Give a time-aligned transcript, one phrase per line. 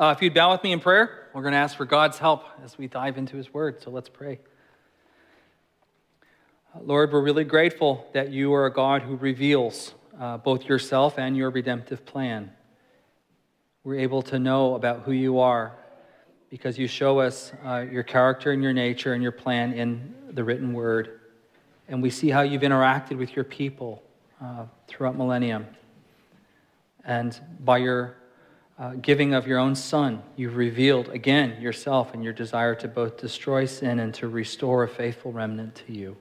[0.00, 2.46] Uh, if you'd bow with me in prayer, we're going to ask for God's help
[2.64, 3.82] as we dive into His Word.
[3.82, 4.38] So let's pray.
[6.74, 11.18] Uh, Lord, we're really grateful that you are a God who reveals uh, both yourself
[11.18, 12.50] and your redemptive plan.
[13.84, 15.76] We're able to know about who you are
[16.48, 20.42] because you show us uh, your character and your nature and your plan in the
[20.42, 21.20] written word.
[21.88, 24.02] And we see how you've interacted with your people
[24.42, 25.66] uh, throughout millennium.
[27.04, 28.16] And by your
[28.80, 33.18] uh, giving of your own Son, you've revealed again yourself and your desire to both
[33.18, 36.16] destroy sin and to restore a faithful remnant to you.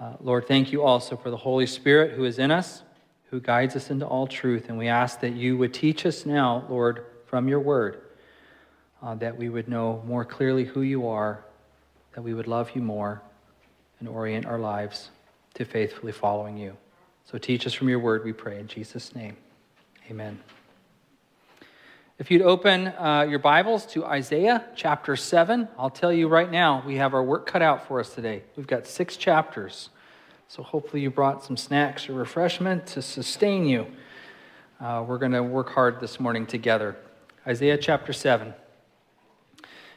[0.00, 2.82] Uh, Lord, thank you also for the Holy Spirit who is in us,
[3.30, 4.70] who guides us into all truth.
[4.70, 8.00] And we ask that you would teach us now, Lord, from your word
[9.04, 11.44] uh, that we would know more clearly who you are,
[12.14, 13.20] that we would love you more,
[14.00, 15.10] and orient our lives
[15.54, 16.76] to faithfully following you.
[17.26, 19.36] So teach us from your word, we pray, in Jesus' name.
[20.10, 20.38] Amen.
[22.16, 26.80] If you'd open uh, your Bibles to Isaiah chapter 7, I'll tell you right now,
[26.86, 28.44] we have our work cut out for us today.
[28.54, 29.88] We've got six chapters.
[30.46, 33.88] So hopefully you brought some snacks or refreshment to sustain you.
[34.80, 36.96] Uh, we're going to work hard this morning together.
[37.48, 38.54] Isaiah chapter 7.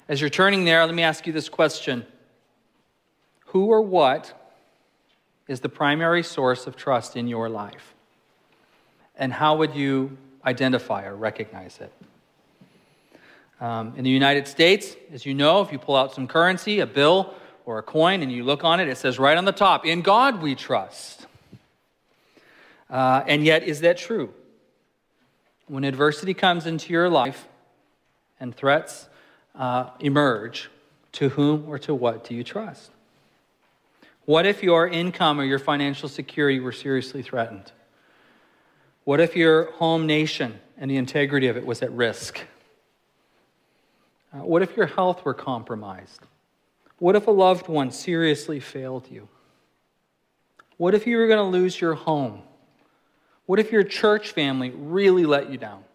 [0.09, 2.03] As you're turning there, let me ask you this question
[3.49, 4.33] Who or what
[5.47, 7.93] is the primary source of trust in your life?
[9.15, 10.17] And how would you
[10.47, 11.93] identify or recognize it?
[13.59, 16.87] Um, in the United States, as you know, if you pull out some currency, a
[16.87, 17.33] bill
[17.65, 20.01] or a coin, and you look on it, it says right on the top, In
[20.01, 21.25] God we trust.
[22.89, 24.33] Uh, and yet, is that true?
[25.67, 27.47] When adversity comes into your life
[28.39, 29.09] and threats
[29.53, 30.69] uh, emerge,
[31.13, 32.91] to whom or to what do you trust?
[34.25, 37.71] What if your income or your financial security were seriously threatened?
[39.07, 42.41] What if your home nation and the integrity of it was at risk?
[44.33, 46.19] Uh, what if your health were compromised?
[46.99, 49.29] What if a loved one seriously failed you?
[50.75, 52.41] What if you were going to lose your home?
[53.45, 55.85] What if your church family really let you down?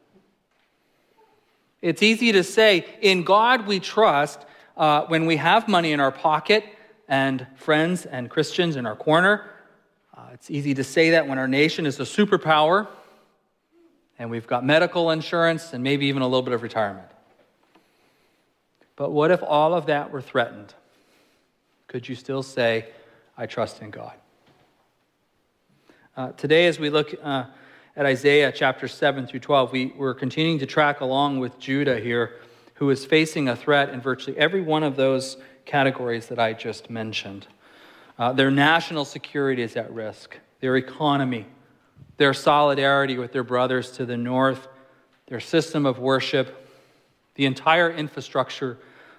[1.82, 4.40] It's easy to say, in God we trust,
[4.74, 6.64] uh, when we have money in our pocket
[7.08, 9.50] and friends and Christians in our corner.
[10.16, 12.88] Uh, it's easy to say that when our nation is a superpower
[14.18, 17.08] and we've got medical insurance and maybe even a little bit of retirement.
[18.96, 20.74] But what if all of that were threatened?
[21.88, 22.86] Could you still say,
[23.36, 24.14] I trust in God?
[26.16, 27.44] Uh, today, as we look uh,
[27.96, 32.34] at Isaiah chapter 7 through 12, we, we're continuing to track along with Judah here,
[32.74, 36.90] who is facing a threat in virtually every one of those categories that I just
[36.90, 37.46] mentioned.
[38.18, 41.46] Uh, their national security is at risk, their economy,
[42.16, 44.68] their solidarity with their brothers to the north,
[45.26, 46.68] their system of worship,
[47.34, 48.78] the entire infrastructure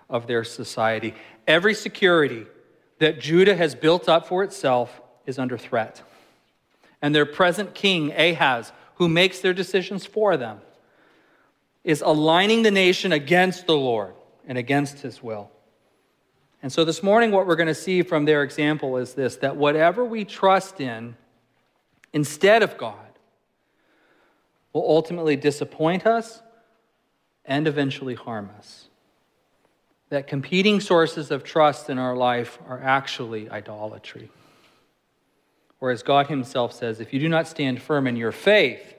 [0.10, 1.14] of their society.
[1.48, 2.46] Every security
[3.00, 6.02] that Judah has built up for itself is under threat
[7.04, 10.62] and their present king, Ahaz, who makes their decisions for them,
[11.84, 14.14] is aligning the nation against the Lord
[14.48, 15.52] and against his will.
[16.64, 19.58] And so this morning, what we're going to see from their example is this that
[19.58, 21.18] whatever we trust in
[22.14, 22.98] instead of God
[24.72, 26.42] will ultimately disappoint us
[27.46, 28.88] and eventually harm us.
[30.10, 34.30] That competing sources of trust in our life are actually idolatry.
[35.80, 38.96] Or as God Himself says, if you do not stand firm in your faith,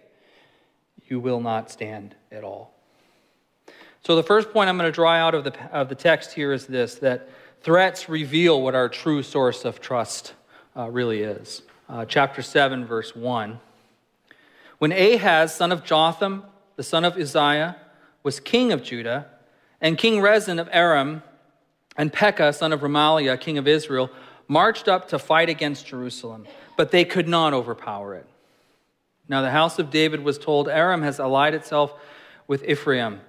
[1.07, 2.75] you will not stand at all.
[4.03, 6.53] So, the first point I'm going to draw out of the, of the text here
[6.53, 7.29] is this that
[7.63, 10.35] threats reveal what our true source of trust
[10.77, 11.63] uh, really is.
[11.89, 13.61] Uh, chapter 7, verse 1.
[14.79, 16.45] When Ahaz, son of Jotham,
[16.77, 17.77] the son of Uzziah,
[18.23, 19.27] was king of Judah,
[19.81, 21.23] and King Rezin of Aram,
[21.97, 24.11] and Pekah, son of Remaliah, king of Israel,
[24.49, 26.47] marched up to fight against Jerusalem
[26.77, 28.27] but they could not overpower it.
[29.29, 31.95] Now, the house of David was told, Aram has allied itself
[32.47, 33.21] with Ephraim.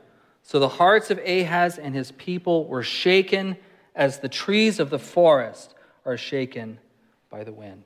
[0.43, 3.57] So the hearts of Ahaz and his people were shaken
[3.95, 5.73] as the trees of the forest
[6.05, 6.79] are shaken
[7.29, 7.83] by the wind.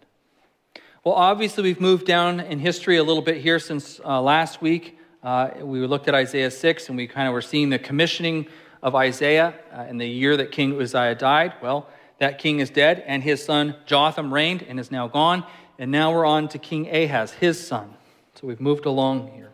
[1.05, 4.99] Well, obviously, we've moved down in history a little bit here since uh, last week.
[5.23, 8.47] Uh, we looked at Isaiah 6 and we kind of were seeing the commissioning
[8.83, 11.53] of Isaiah uh, in the year that King Uzziah died.
[11.61, 11.87] Well,
[12.17, 15.45] that king is dead, and his son Jotham reigned and is now gone.
[15.77, 17.93] And now we're on to King Ahaz, his son.
[18.35, 19.51] So we've moved along here.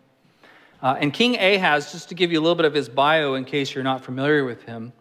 [0.81, 3.45] Uh, and King Ahaz, just to give you a little bit of his bio in
[3.45, 4.93] case you're not familiar with him,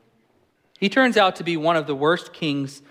[0.79, 2.82] he turns out to be one of the worst kings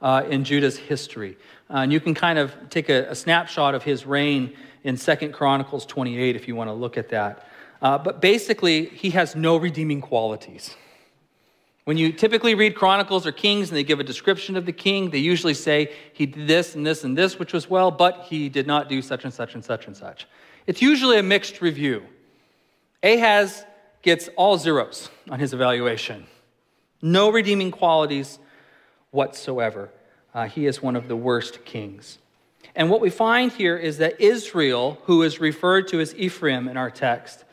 [0.00, 1.36] uh, in Judah's history.
[1.70, 4.54] Uh, and you can kind of take a, a, snapshot of his reign
[4.84, 7.46] in Second Chronicles 28 if you want to look at that.
[7.82, 10.74] Uh, but basically, he has no redeeming qualities.
[11.84, 15.10] When you typically read Chronicles or Kings and they give a description of the king,
[15.10, 18.48] they usually say he did this and this and this, which was well, but he
[18.48, 20.26] did not do such and such and such and such.
[20.66, 22.02] It's usually a mixed review.
[23.04, 23.64] Ahaz
[24.02, 26.26] gets all zeros on his evaluation,
[27.02, 28.40] no redeeming qualities
[29.16, 29.90] whatsoever.
[30.34, 32.18] Uh, he is one of the worst kings.
[32.74, 36.76] And what we find here is that Israel, who is referred to as Ephraim in
[36.76, 37.44] our text,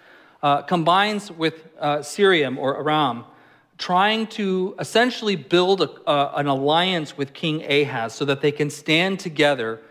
[0.41, 3.23] uh, combines with uh, Syriam or Aram
[3.77, 8.69] trying to essentially build a, uh, an alliance with King Ahaz so that they can
[8.69, 9.81] stand together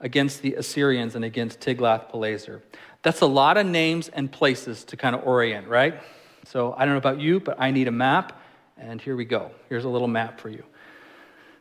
[0.00, 2.62] against the Assyrians and against Tiglath-Pileser.
[3.02, 6.00] That's a lot of names and places to kind of orient, right?
[6.44, 8.40] So I don't know about you, but I need a map,
[8.76, 9.50] and here we go.
[9.68, 10.64] Here's a little map for you.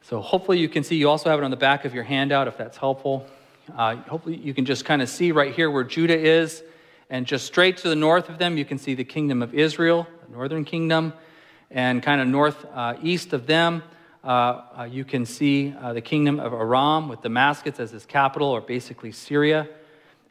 [0.02, 2.48] So hopefully you can see, you also have it on the back of your handout
[2.48, 3.26] if that's helpful.
[3.76, 6.64] Uh, hopefully you can just kind of see right here where Judah is,
[7.10, 10.08] and just straight to the north of them, you can see the kingdom of Israel,
[10.28, 11.14] the northern kingdom
[11.72, 13.82] and kind of northeast uh, of them,
[14.24, 18.62] uh, uh, you can see the kingdom of Aram with Damascus as its capital, or
[18.62, 19.68] basically Syria.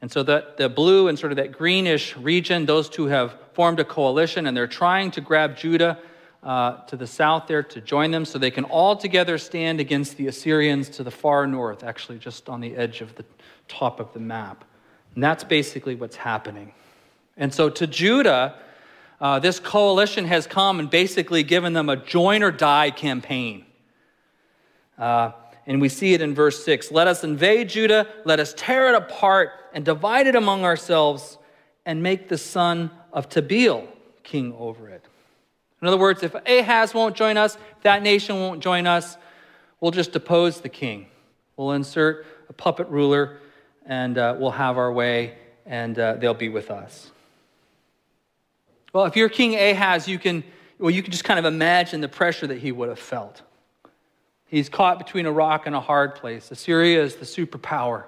[0.03, 3.81] And so the, the blue and sort of that greenish region, those two have formed
[3.81, 5.99] a coalition, and they're trying to grab Judah
[6.43, 10.17] uh, to the south there to join them so they can all together stand against
[10.17, 13.25] the Assyrians to the far north, actually just on the edge of the
[13.69, 14.65] top of the map.
[15.15, 16.73] And that's basically what's happening.
[17.37, 18.55] And so to Judah,
[19.21, 23.67] uh, this coalition has come and basically given them a join or die campaign.
[24.99, 25.33] Uh,
[25.67, 28.95] and we see it in verse 6 Let us invade Judah, let us tear it
[28.95, 31.39] apart and divide it among ourselves,
[31.85, 33.87] and make the son of Tabeel
[34.23, 35.05] king over it.
[35.81, 39.17] In other words, if Ahaz won't join us, that nation won't join us,
[39.81, 41.07] we'll just depose the king.
[41.57, 43.39] We'll insert a puppet ruler,
[43.87, 47.11] and uh, we'll have our way, and uh, they'll be with us.
[48.93, 50.43] Well, if you're King Ahaz, you can,
[50.79, 53.43] well, you can just kind of imagine the pressure that he would have felt.
[54.47, 56.51] He's caught between a rock and a hard place.
[56.51, 58.05] Assyria is the superpower.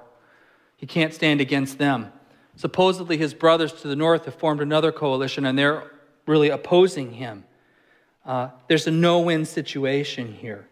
[0.77, 2.13] He can't stand against them.
[2.57, 5.85] Supposedly, his brothers to the north have formed another coalition, and they're
[6.27, 7.45] really opposing him.
[8.25, 10.67] Uh, there's a no win situation here.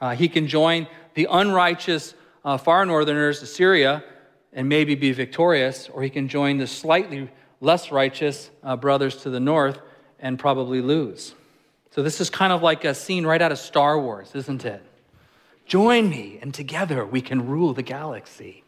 [0.00, 2.14] Uh, he can join the unrighteous
[2.44, 4.04] uh, far northerners, Assyria,
[4.52, 7.28] and maybe be victorious, or he can join the slightly
[7.60, 9.80] less righteous uh, brothers to the north
[10.20, 11.34] and probably lose.
[11.90, 14.82] So, this is kind of like a scene right out of Star Wars, isn't it?
[15.66, 18.64] Join me, and together we can rule the galaxy.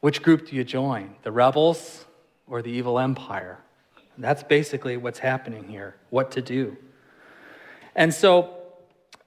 [0.00, 1.14] Which group do you join?
[1.22, 2.04] The rebels
[2.46, 3.63] or the evil empire?
[4.18, 6.76] That's basically what's happening here, what to do.
[7.94, 8.56] And so,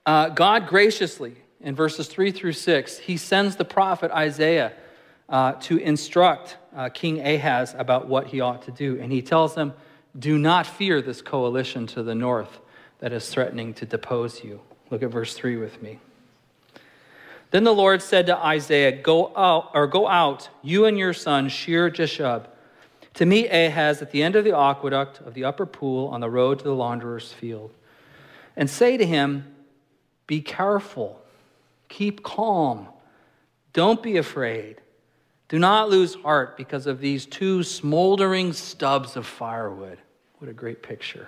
[0.05, 4.73] uh, God graciously, in verses 3 through 6, he sends the prophet Isaiah
[5.29, 8.99] uh, to instruct uh, King Ahaz about what he ought to do.
[9.01, 9.73] And he tells him,
[10.17, 12.59] Do not fear this coalition to the north
[12.99, 14.61] that is threatening to depose you.
[14.89, 15.99] Look at verse 3 with me.
[17.51, 21.49] Then the Lord said to Isaiah, Go out, or go out, you and your son,
[21.49, 22.45] Shear Jashub,
[23.17, 26.29] to meet Ahaz at the end of the aqueduct of the upper pool on the
[26.29, 27.73] road to the launderer's field.
[28.55, 29.55] And say to him,
[30.27, 31.19] Be careful,
[31.89, 32.87] keep calm,
[33.73, 34.81] don't be afraid.
[35.49, 39.97] Do not lose heart because of these two smoldering stubs of firewood.
[40.37, 41.27] What a great picture.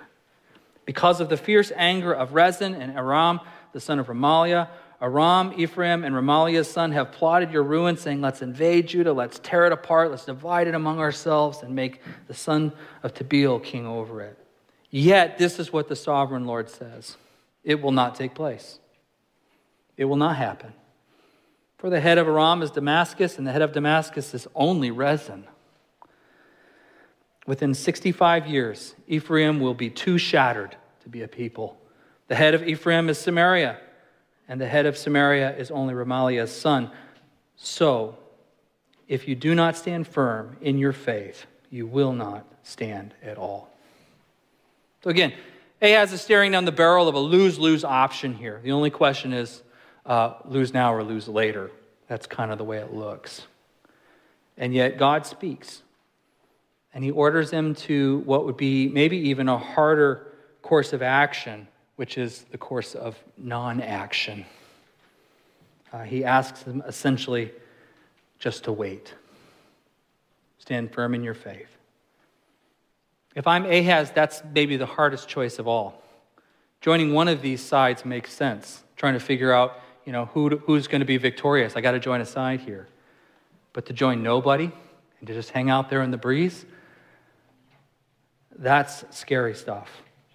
[0.84, 3.40] Because of the fierce anger of Rezin and Aram,
[3.72, 4.68] the son of Remaliah,
[5.02, 9.66] Aram, Ephraim, and Remaliah's son have plotted your ruin, saying, Let's invade Judah, let's tear
[9.66, 14.20] it apart, let's divide it among ourselves, and make the son of Tabeel king over
[14.20, 14.36] it.
[14.90, 17.16] Yet, this is what the sovereign Lord says
[17.64, 18.78] it will not take place,
[19.96, 20.74] it will not happen.
[21.78, 25.44] For the head of Aram is Damascus, and the head of Damascus is only Rezin.
[27.46, 31.80] Within 65 years, Ephraim will be too shattered to be a people.
[32.28, 33.78] The head of Ephraim is Samaria,
[34.50, 36.90] and the head of Samaria is only Remaliah's son.
[37.54, 38.18] So,
[39.06, 43.70] if you do not stand firm in your faith, you will not stand at all.
[45.04, 45.34] So, again,
[45.80, 48.60] Ahaz is staring down the barrel of a lose lose option here.
[48.64, 49.62] The only question is
[50.04, 51.70] uh, lose now or lose later.
[52.08, 53.46] That's kind of the way it looks.
[54.58, 55.82] And yet God speaks.
[56.92, 60.26] And he orders them to what would be maybe even a harder
[60.60, 61.68] course of action,
[62.00, 64.46] which is the course of non action.
[65.92, 67.52] Uh, he asks them essentially
[68.38, 69.12] just to wait.
[70.56, 71.68] Stand firm in your faith.
[73.34, 76.02] If I'm Ahaz, that's maybe the hardest choice of all.
[76.80, 78.82] Joining one of these sides makes sense.
[78.96, 81.76] Trying to figure out you know, who, who's going to be victorious?
[81.76, 82.88] I got to join a side here.
[83.74, 84.72] But to join nobody
[85.18, 86.64] and to just hang out there in the breeze,
[88.56, 89.90] That's scary stuff.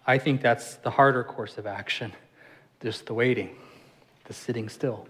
[0.07, 2.13] I think that's the harder course of action,
[2.81, 3.55] just the waiting,
[4.25, 5.07] the sitting still.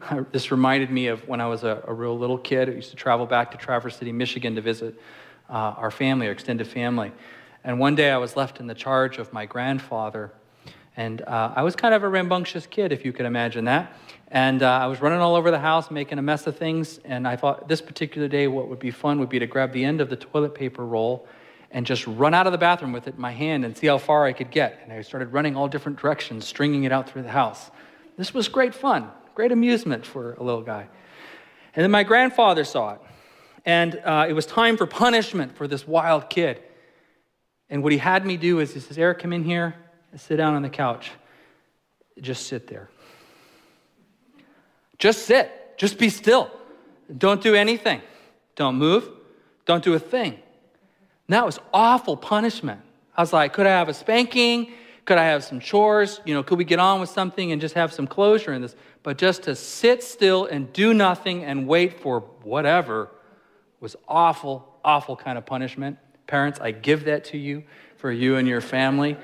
[0.32, 2.68] This reminded me of when I was a, a real little kid.
[2.68, 5.00] I used to travel back to Traverse City, Michigan to visit
[5.48, 7.12] uh, our family, our extended family.
[7.64, 10.32] And one day I was left in the charge of my grandfather.
[10.96, 13.92] And uh, I was kind of a rambunctious kid, if you could imagine that.
[14.28, 16.98] And uh, I was running all over the house, making a mess of things.
[17.04, 19.84] And I thought this particular day, what would be fun would be to grab the
[19.84, 21.26] end of the toilet paper roll
[21.70, 23.98] and just run out of the bathroom with it in my hand and see how
[23.98, 24.80] far I could get.
[24.82, 27.70] And I started running all different directions, stringing it out through the house.
[28.16, 30.88] This was great fun, great amusement for a little guy.
[31.74, 33.00] And then my grandfather saw it.
[33.64, 36.62] And uh, it was time for punishment for this wild kid.
[37.68, 39.74] And what he had me do is he says, Eric, come in here
[40.10, 41.10] and sit down on the couch.
[42.20, 42.88] Just sit there.
[44.98, 45.76] Just sit.
[45.76, 46.50] Just be still.
[47.16, 48.00] Don't do anything.
[48.56, 49.08] Don't move.
[49.66, 50.38] Don't do a thing.
[51.28, 52.80] And that was awful punishment.
[53.16, 54.72] I was like, could I have a spanking?
[55.04, 56.20] Could I have some chores?
[56.24, 58.74] You know, could we get on with something and just have some closure in this?
[59.02, 63.10] But just to sit still and do nothing and wait for whatever
[63.80, 65.98] was awful, awful kind of punishment.
[66.26, 67.64] Parents, I give that to you
[67.96, 69.16] for you and your family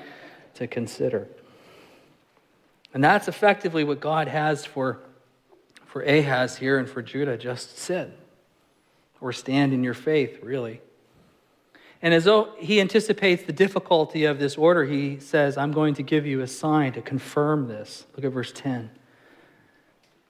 [0.55, 1.27] to consider.
[2.93, 4.99] And that's effectively what God has for,
[5.85, 7.37] for Ahaz here and for Judah.
[7.37, 8.11] Just sit
[9.19, 10.81] or stand in your faith, really.
[12.01, 16.03] And as though he anticipates the difficulty of this order, he says, I'm going to
[16.03, 18.05] give you a sign to confirm this.
[18.15, 18.91] Look at verse 10.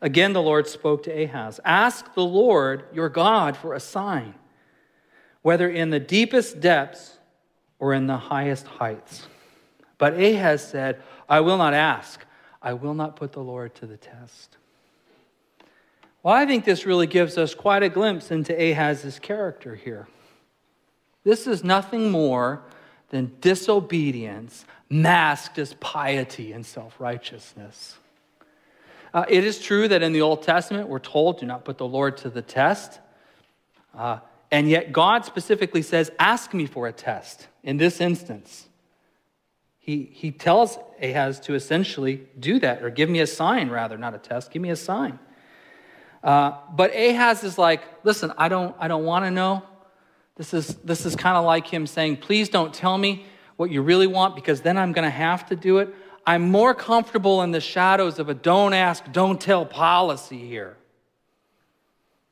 [0.01, 4.36] Again, the Lord spoke to Ahaz Ask the Lord your God for a sign,
[5.41, 7.17] whether in the deepest depths
[7.79, 9.27] or in the highest heights.
[9.98, 12.24] But Ahaz said, I will not ask.
[12.62, 14.57] I will not put the Lord to the test.
[16.24, 20.07] Well, I think this really gives us quite a glimpse into Ahaz's character here.
[21.25, 22.62] This is nothing more
[23.10, 27.98] than disobedience masked as piety and self righteousness.
[29.13, 31.88] Uh, it is true that in the Old Testament, we're told, do not put the
[31.88, 33.00] Lord to the test.
[33.98, 34.20] Uh,
[34.51, 38.67] and yet, God specifically says, ask me for a test in this instance.
[39.79, 44.13] He, he tells Ahaz to essentially do that, or give me a sign, rather, not
[44.13, 45.17] a test, give me a sign.
[46.24, 49.63] Uh, but Ahaz is like, listen, I don't, I don't want to know.
[50.36, 53.25] This is, this is kind of like him saying, please don't tell me
[53.56, 55.94] what you really want because then I'm going to have to do it.
[56.27, 60.75] I'm more comfortable in the shadows of a don't ask, don't tell policy here.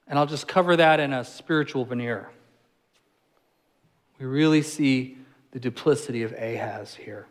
[0.07, 2.29] And I'll just cover that in a spiritual veneer.
[4.19, 5.17] We really see
[5.51, 7.25] the duplicity of Ahaz here.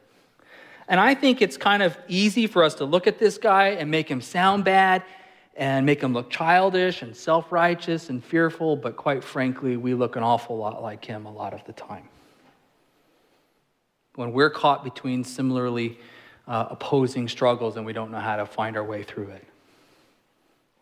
[0.89, 3.91] And I think it's kind of easy for us to look at this guy and
[3.91, 5.03] make him sound bad
[5.55, 10.17] and make him look childish and self righteous and fearful, but quite frankly, we look
[10.17, 12.09] an awful lot like him a lot of the time.
[14.15, 15.99] When we're caught between similarly
[16.47, 19.47] uh, opposing struggles and we don't know how to find our way through it.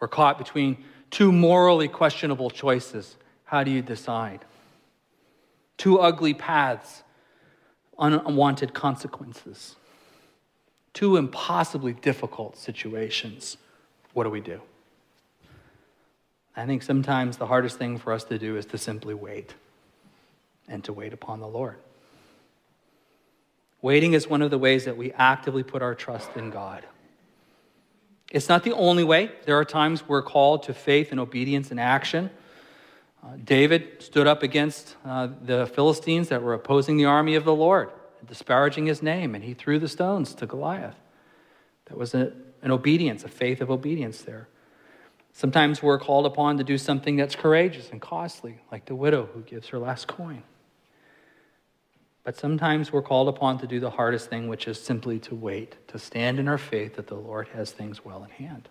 [0.01, 3.17] We're caught between two morally questionable choices.
[3.45, 4.45] How do you decide?
[5.77, 7.03] Two ugly paths,
[7.99, 9.77] unwanted consequences.
[10.93, 13.57] Two impossibly difficult situations.
[14.13, 14.61] What do we do?
[16.57, 19.55] I think sometimes the hardest thing for us to do is to simply wait
[20.69, 21.77] and to wait upon the Lord.
[23.83, 26.85] Waiting is one of the ways that we actively put our trust in God.
[28.31, 29.33] It's not the only way.
[29.47, 32.31] There are times we're called to faith and obedience and action.
[33.23, 37.55] Uh, David stood up against uh, the Philistines that were opposing the army of the
[37.55, 37.91] Lord,
[38.27, 40.95] disparaging his name, and he threw the stones to Goliath.
[41.87, 44.49] That was a, an obedience, a faith of obedience there.
[45.33, 49.43] Sometimes we're called upon to do something that's courageous and costly, like the widow who
[49.43, 50.43] gives her last coin.
[52.25, 55.77] But sometimes we're called upon to do the hardest thing, which is simply to wait,
[55.89, 58.69] to stand in our faith that the Lord has things well in hand.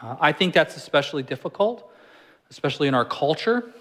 [0.00, 1.90] Uh, I think that's especially difficult,
[2.50, 3.72] especially in our culture,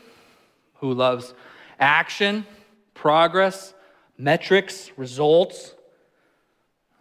[0.76, 1.34] who loves
[1.80, 2.46] action,
[2.94, 3.74] progress,
[4.18, 5.75] metrics, results.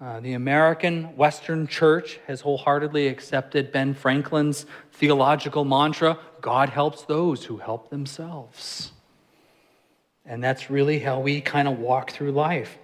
[0.04, 7.42] Uh, the American Western Church has wholeheartedly accepted Ben Franklin's theological mantra God helps those
[7.46, 8.92] who help themselves.
[10.26, 12.76] And that's really how we kind of walk through life.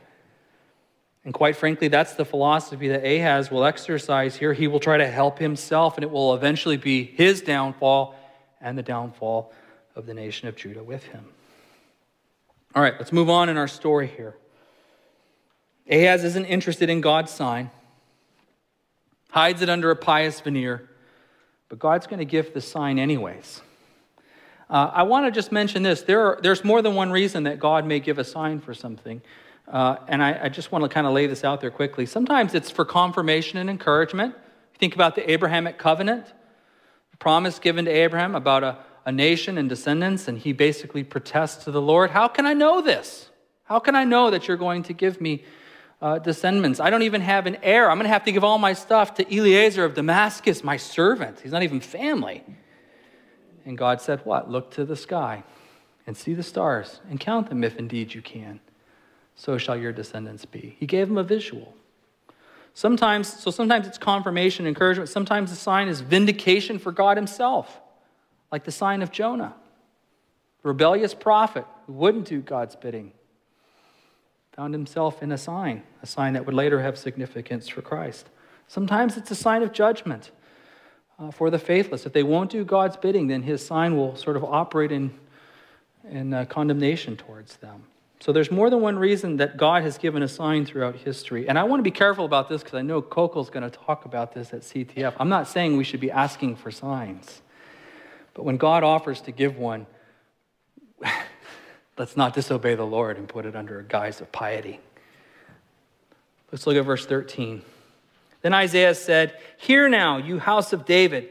[1.27, 4.55] And quite frankly, that's the philosophy that Ahaz will exercise here.
[4.55, 8.15] He will try to help himself, and it will eventually be his downfall
[8.63, 9.53] and the downfall
[9.95, 11.27] of the nation of Judah with him.
[12.75, 14.37] All right, let's move on in our story here.
[15.91, 17.71] Ahaz isn't interested in God's sign,
[19.31, 20.89] hides it under a pious veneer,
[21.69, 23.61] but God's going to give the sign anyways.
[24.69, 26.03] Uh, I want to just mention this.
[26.03, 29.21] There are, there's more than one reason that God may give a sign for something.
[29.67, 32.07] Uh, and I, I, just want to kind of lay this out there quickly.
[32.07, 34.35] Sometimes it's for confirmation and encouragement.
[34.79, 36.27] Think about the Abrahamic covenant,
[37.11, 41.65] the promise given to Abraham about a, a nation and descendants, and he basically protests
[41.65, 43.31] to the Lord, How can I know this?
[43.65, 45.45] How can I know that you're going to give me
[46.01, 46.81] uh, descendants?
[46.81, 47.91] I don't even have an heir.
[47.91, 51.41] I'm going to have to give all my stuff to Eliezer of Damascus, my servant.
[51.41, 52.45] He's not even family.
[53.65, 54.51] And God said, What?
[54.51, 55.45] Look to the sky
[56.07, 58.61] and see the stars and count them if indeed you can.
[59.37, 60.77] So shall your descendants be.
[60.79, 61.75] He gave him a visual.
[62.75, 65.09] Sometimes, so sometimes it's confirmation, encouragement.
[65.09, 67.81] Sometimes the sign is vindication for God Himself,
[68.53, 69.55] like the sign of Jonah,
[70.63, 73.13] rebellious prophet who wouldn't do God's bidding
[74.61, 78.29] found himself in a sign, a sign that would later have significance for Christ.
[78.69, 80.33] Sometimes it's a sign of judgment
[81.19, 82.05] uh, for the faithless.
[82.05, 85.19] If they won't do God's bidding, then his sign will sort of operate in,
[86.11, 87.85] in uh, condemnation towards them.
[88.21, 91.49] So there's more than one reason that God has given a sign throughout history.
[91.49, 94.05] And I want to be careful about this because I know Kokel's going to talk
[94.05, 95.15] about this at CTF.
[95.19, 97.41] I'm not saying we should be asking for signs.
[98.35, 99.87] But when God offers to give one,
[101.99, 104.81] Let's not disobey the Lord and put it under a guise of piety.
[106.51, 107.63] Let's look at verse 13.
[108.43, 111.29] Then Isaiah said, Hear now, you house of David.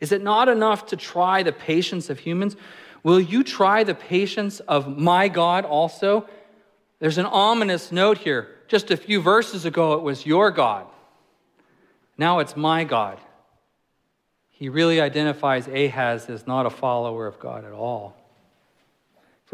[0.00, 2.56] Is it not enough to try the patience of humans?
[3.02, 6.28] Will you try the patience of my God also?
[7.00, 8.48] There's an ominous note here.
[8.68, 10.86] Just a few verses ago, it was your God.
[12.16, 13.18] Now it's my God.
[14.50, 18.16] He really identifies Ahaz as not a follower of God at all.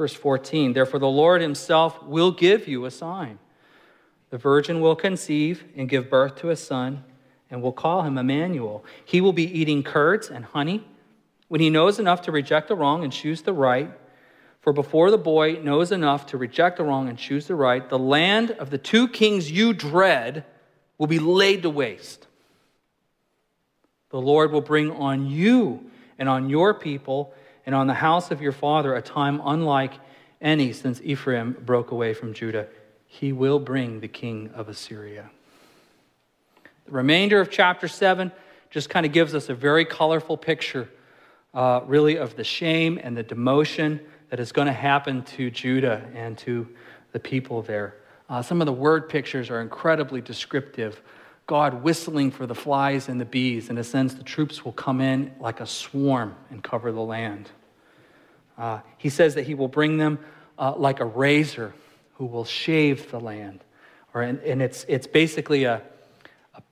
[0.00, 3.38] Verse 14 Therefore, the Lord himself will give you a sign.
[4.30, 7.04] The virgin will conceive and give birth to a son,
[7.50, 8.82] and will call him Emmanuel.
[9.04, 10.86] He will be eating curds and honey
[11.48, 13.90] when he knows enough to reject the wrong and choose the right.
[14.62, 17.98] For before the boy knows enough to reject the wrong and choose the right, the
[17.98, 20.46] land of the two kings you dread
[20.96, 22.26] will be laid to waste.
[24.08, 27.34] The Lord will bring on you and on your people
[27.66, 29.94] and on the house of your father a time unlike
[30.40, 32.66] any since Ephraim broke away from Judah.
[33.06, 35.30] He will bring the king of Assyria.
[36.86, 38.32] The remainder of chapter 7
[38.70, 40.88] just kind of gives us a very colorful picture,
[41.52, 46.08] uh, really, of the shame and the demotion that is going to happen to Judah
[46.14, 46.68] and to
[47.12, 47.96] the people there.
[48.28, 51.02] Uh, some of the word pictures are incredibly descriptive.
[51.50, 53.70] God whistling for the flies and the bees.
[53.70, 57.50] In a sense, the troops will come in like a swarm and cover the land.
[58.56, 60.20] Uh, he says that he will bring them
[60.60, 61.74] uh, like a razor
[62.14, 63.64] who will shave the land.
[64.14, 65.82] Or, and, and it's, it's basically a,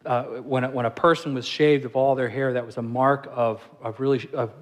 [0.04, 2.76] a uh, when, a, when a person was shaved of all their hair, that was
[2.76, 4.52] a mark of, of really of,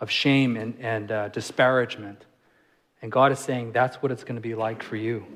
[0.00, 2.24] of shame and, and uh, disparagement.
[3.02, 5.26] And God is saying that's what it's going to be like for you.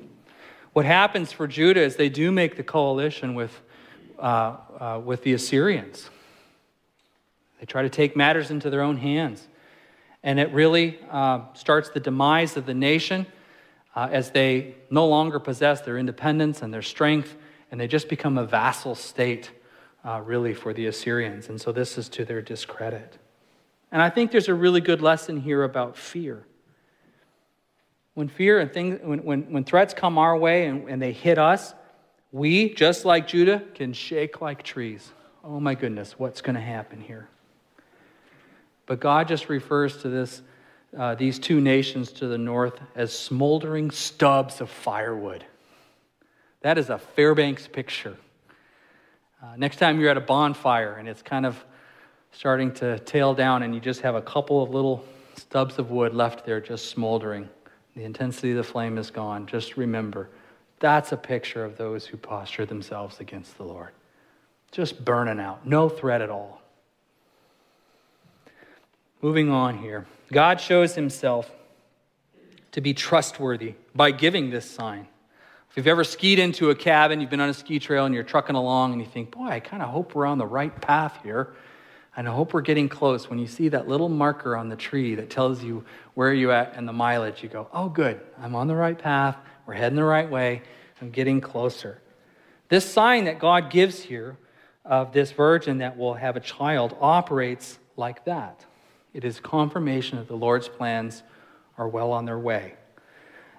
[0.73, 3.61] What happens for Judah is they do make the coalition with
[4.21, 6.09] uh, uh, with the Assyrians.
[7.59, 9.47] They try to take matters into their own hands.
[10.23, 13.25] And it really uh, starts the demise of the nation
[13.95, 17.35] uh, as they no longer possess their independence and their strength,
[17.71, 19.51] and they just become a vassal state,
[20.05, 21.49] uh, really, for the Assyrians.
[21.49, 23.17] And so this is to their discredit.
[23.91, 26.45] And I think there's a really good lesson here about fear.
[28.13, 31.37] When fear and things, when, when, when threats come our way and, and they hit
[31.37, 31.73] us,
[32.31, 35.11] we, just like Judah, can shake like trees.
[35.43, 37.27] Oh my goodness, what's going to happen here?
[38.85, 40.41] But God just refers to this,
[40.97, 45.45] uh, these two nations to the north as smoldering stubs of firewood.
[46.61, 48.17] That is a Fairbanks picture.
[49.41, 51.63] Uh, next time you're at a bonfire and it's kind of
[52.31, 55.03] starting to tail down and you just have a couple of little
[55.35, 57.49] stubs of wood left there just smoldering,
[57.95, 59.47] the intensity of the flame is gone.
[59.47, 60.29] Just remember
[60.81, 63.89] that's a picture of those who posture themselves against the Lord.
[64.71, 66.61] Just burning out, no threat at all.
[69.21, 70.07] Moving on here.
[70.31, 71.49] God shows himself
[72.71, 75.07] to be trustworthy by giving this sign.
[75.69, 78.23] If you've ever skied into a cabin, you've been on a ski trail and you're
[78.23, 81.19] trucking along and you think, boy, I kind of hope we're on the right path
[81.23, 81.53] here.
[82.17, 83.29] And I hope we're getting close.
[83.29, 86.75] When you see that little marker on the tree that tells you where you're at
[86.75, 89.37] and the mileage, you go, oh, good, I'm on the right path.
[89.65, 90.61] We're heading the right way.
[91.01, 92.01] I'm getting closer.
[92.69, 94.37] This sign that God gives here
[94.85, 98.65] of this virgin that will have a child operates like that.
[99.13, 101.23] It is confirmation that the Lord's plans
[101.77, 102.75] are well on their way.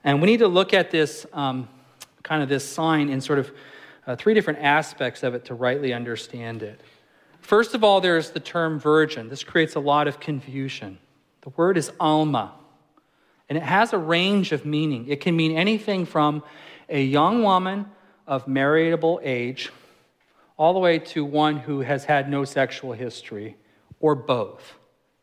[0.04, 1.68] And we need to look at this um,
[2.22, 3.52] kind of this sign in sort of
[4.06, 6.80] uh, three different aspects of it to rightly understand it.
[7.40, 9.28] First of all, there's the term virgin.
[9.28, 10.98] This creates a lot of confusion.
[11.42, 12.52] The word is Alma.
[13.52, 15.08] And it has a range of meaning.
[15.08, 16.42] It can mean anything from
[16.88, 17.84] a young woman
[18.26, 19.70] of marriageable age
[20.56, 23.58] all the way to one who has had no sexual history,
[24.00, 24.72] or both.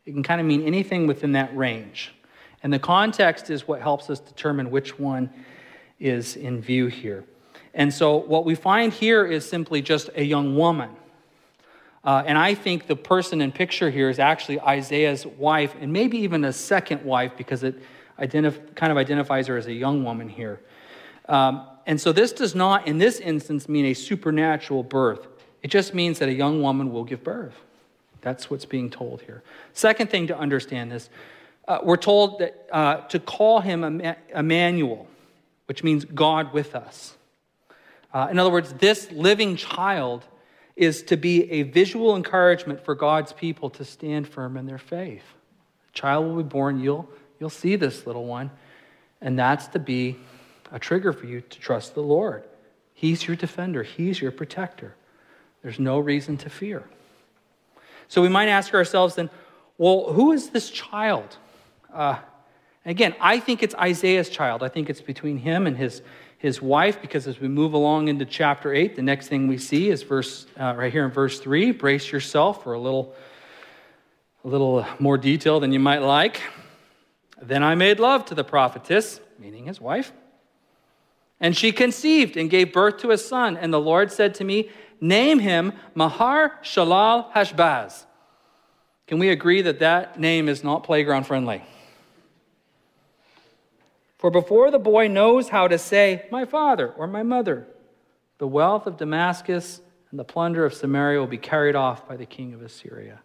[0.05, 2.13] It can kind of mean anything within that range.
[2.61, 5.31] And the context is what helps us determine which one
[5.99, 7.23] is in view here.
[7.73, 10.91] And so what we find here is simply just a young woman.
[12.03, 16.19] Uh, and I think the person in picture here is actually Isaiah's wife, and maybe
[16.19, 17.81] even a second wife because it
[18.19, 20.59] identif- kind of identifies her as a young woman here.
[21.27, 25.27] Um, and so this does not, in this instance, mean a supernatural birth.
[25.63, 27.55] It just means that a young woman will give birth.
[28.21, 29.43] That's what's being told here.
[29.73, 31.09] Second thing to understand this
[31.67, 33.83] uh, we're told that, uh, to call him
[34.35, 35.07] Emmanuel,
[35.67, 37.15] which means God with us.
[38.11, 40.25] Uh, in other words, this living child
[40.75, 45.23] is to be a visual encouragement for God's people to stand firm in their faith.
[45.89, 47.07] A child will be born, you'll,
[47.39, 48.51] you'll see this little one,
[49.21, 50.17] and that's to be
[50.71, 52.43] a trigger for you to trust the Lord.
[52.93, 54.95] He's your defender, He's your protector.
[55.61, 56.83] There's no reason to fear.
[58.07, 59.29] So we might ask ourselves then,
[59.77, 61.37] well, who is this child?
[61.93, 62.17] Uh,
[62.85, 64.63] again, I think it's Isaiah's child.
[64.63, 66.01] I think it's between him and his,
[66.37, 69.89] his wife, because as we move along into chapter 8, the next thing we see
[69.89, 71.71] is verse uh, right here in verse 3.
[71.71, 73.13] Brace yourself for a little,
[74.43, 76.41] a little more detail than you might like.
[77.41, 80.11] Then I made love to the prophetess, meaning his wife.
[81.39, 83.55] And she conceived and gave birth to a son.
[83.55, 84.69] And the Lord said to me,
[85.01, 88.05] Name him Mahar Shalal Hashbaz.
[89.07, 91.63] Can we agree that that name is not playground friendly?
[94.17, 97.67] For before the boy knows how to say, My father or my mother,
[98.37, 102.25] the wealth of Damascus and the plunder of Samaria will be carried off by the
[102.25, 103.21] king of Assyria.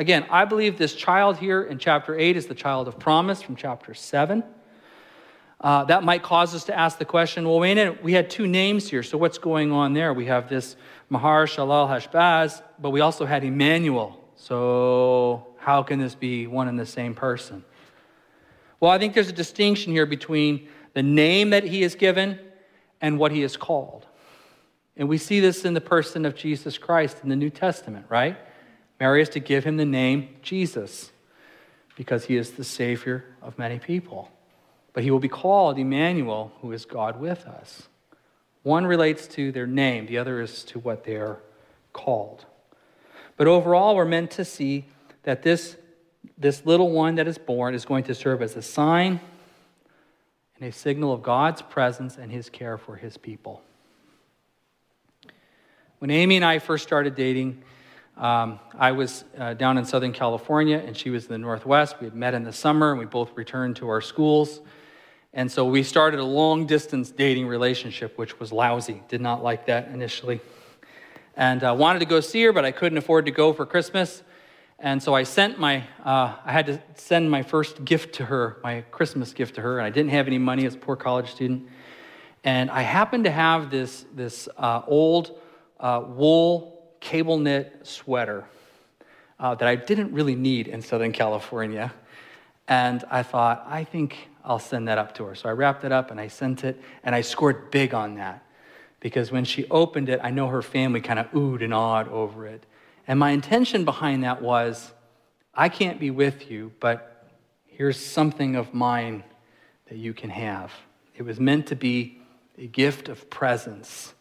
[0.00, 3.54] Again, I believe this child here in chapter 8 is the child of promise from
[3.54, 4.42] chapter 7.
[5.60, 8.30] Uh, that might cause us to ask the question well, wait a minute, we had
[8.30, 10.14] two names here, so what's going on there?
[10.14, 10.74] We have this
[11.10, 14.18] Mahar Shalal Hashbaz, but we also had Emmanuel.
[14.36, 17.62] So, how can this be one and the same person?
[18.80, 22.38] Well, I think there's a distinction here between the name that he is given
[23.02, 24.06] and what he is called.
[24.96, 28.38] And we see this in the person of Jesus Christ in the New Testament, right?
[29.00, 31.10] Mary is to give him the name Jesus
[31.96, 34.30] because he is the Savior of many people.
[34.92, 37.88] But he will be called Emmanuel, who is God with us.
[38.62, 41.38] One relates to their name, the other is to what they are
[41.94, 42.44] called.
[43.38, 44.84] But overall, we're meant to see
[45.22, 45.76] that this
[46.36, 49.20] this little one that is born is going to serve as a sign
[50.58, 53.62] and a signal of God's presence and his care for his people.
[55.98, 57.62] When Amy and I first started dating,
[58.20, 61.96] um, I was uh, down in Southern California and she was in the Northwest.
[62.00, 64.60] We had met in the summer and we both returned to our schools.
[65.32, 69.02] And so we started a long distance dating relationship, which was lousy.
[69.08, 70.40] Did not like that initially.
[71.34, 74.22] And uh, wanted to go see her, but I couldn't afford to go for Christmas.
[74.78, 78.58] And so I sent my, uh, I had to send my first gift to her,
[78.62, 81.30] my Christmas gift to her, and I didn't have any money as a poor college
[81.30, 81.68] student.
[82.44, 85.38] And I happened to have this, this uh, old
[85.78, 88.44] uh, wool cable knit sweater
[89.38, 91.92] uh, that I didn't really need in Southern California.
[92.68, 95.34] And I thought, I think I'll send that up to her.
[95.34, 98.44] So I wrapped it up and I sent it, and I scored big on that.
[99.00, 102.46] Because when she opened it, I know her family kind of oohed and awed over
[102.46, 102.64] it.
[103.08, 104.92] And my intention behind that was
[105.54, 107.26] I can't be with you, but
[107.66, 109.24] here's something of mine
[109.88, 110.72] that you can have.
[111.16, 112.20] It was meant to be
[112.56, 114.14] a gift of presence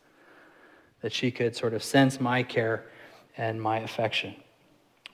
[1.02, 2.86] that she could sort of sense my care
[3.38, 4.36] and my affection.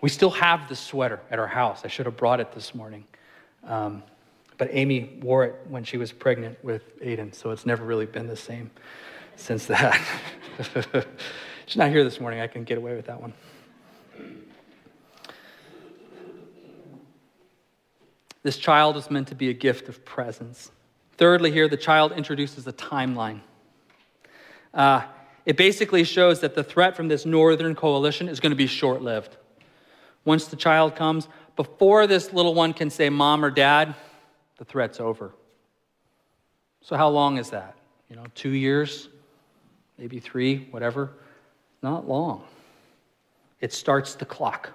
[0.02, 1.82] We still have the sweater at our house.
[1.84, 3.06] I should have brought it this morning.
[3.64, 4.04] Um,
[4.58, 8.28] but Amy wore it when she was pregnant with Aiden, so it's never really been
[8.28, 8.72] the same
[9.36, 10.00] since that.
[11.66, 12.40] She's not here this morning.
[12.40, 13.34] I can get away with that one.
[18.44, 20.72] This child is meant to be a gift of presence.
[21.18, 23.42] Thirdly, here, the child introduces a timeline.
[24.74, 25.02] Uh,
[25.46, 29.02] it basically shows that the threat from this northern coalition is going to be short
[29.02, 29.38] lived.
[30.24, 33.96] Once the child comes, before this little one can say mom or dad,
[34.58, 35.34] the threat's over.
[36.82, 37.76] So, how long is that?
[38.10, 39.10] You know, two years,
[39.98, 41.12] maybe three, whatever.
[41.82, 42.44] Not long.
[43.62, 44.72] It starts the clock.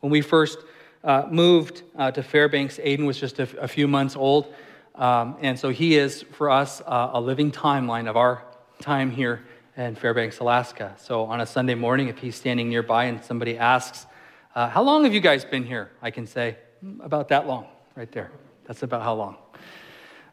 [0.00, 0.58] When we first
[1.04, 2.78] uh, moved uh, to Fairbanks.
[2.78, 4.52] Aiden was just a, f- a few months old.
[4.94, 8.42] Um, and so he is, for us, uh, a living timeline of our
[8.80, 9.44] time here
[9.76, 10.94] in Fairbanks, Alaska.
[10.98, 14.06] So on a Sunday morning, if he's standing nearby and somebody asks,
[14.54, 15.90] uh, How long have you guys been here?
[16.02, 18.30] I can say, mm, About that long, right there.
[18.66, 19.36] That's about how long.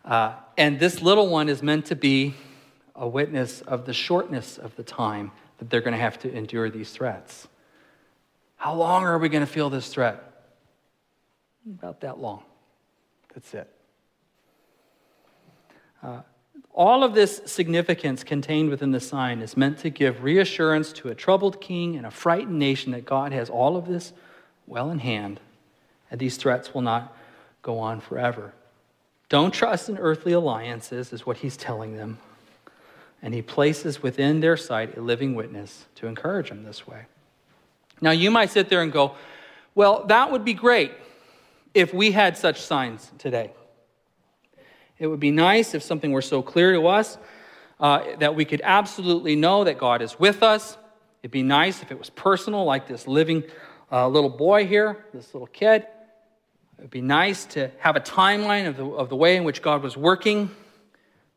[0.03, 2.35] Uh, and this little one is meant to be
[2.95, 6.69] a witness of the shortness of the time that they're going to have to endure
[6.69, 7.47] these threats.
[8.57, 10.21] How long are we going to feel this threat?
[11.67, 12.43] About that long.
[13.33, 13.69] That's it.
[16.01, 16.21] Uh,
[16.73, 21.15] all of this significance contained within the sign is meant to give reassurance to a
[21.15, 24.13] troubled king and a frightened nation that God has all of this
[24.67, 25.39] well in hand,
[26.11, 27.15] and these threats will not
[27.61, 28.53] go on forever.
[29.29, 32.19] Don't trust in earthly alliances, is what he's telling them.
[33.21, 37.05] And he places within their sight a living witness to encourage them this way.
[38.01, 39.15] Now, you might sit there and go,
[39.73, 40.91] well, that would be great
[41.73, 43.51] if we had such signs today.
[44.97, 47.17] It would be nice if something were so clear to us
[47.79, 50.77] uh, that we could absolutely know that God is with us.
[51.21, 53.43] It'd be nice if it was personal, like this living
[53.91, 55.85] uh, little boy here, this little kid.
[56.77, 59.81] It'd be nice to have a timeline of the, of the way in which God
[59.81, 60.49] was working.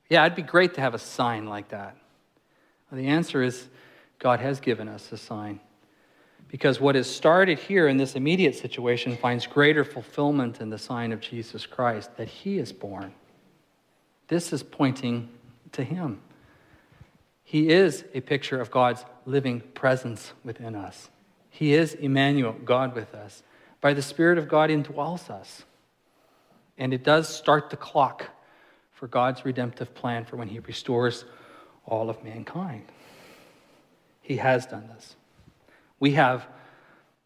[0.08, 1.96] Yeah, it'd be great to have a sign like that.
[2.92, 3.68] The answer is
[4.18, 5.60] God has given us a sign.
[6.48, 11.12] Because what is started here in this immediate situation finds greater fulfillment in the sign
[11.12, 13.12] of Jesus Christ, that he is born.
[14.28, 15.28] This is pointing
[15.72, 16.20] to him.
[17.44, 21.08] He is a picture of God's living presence within us.
[21.50, 23.42] He is Emmanuel, God with us.
[23.80, 25.64] By the Spirit of God indwells us.
[26.76, 28.26] And it does start the clock
[28.92, 31.24] for God's redemptive plan for when He restores
[31.86, 32.84] all of mankind.
[34.20, 35.16] He has done this.
[36.00, 36.46] We have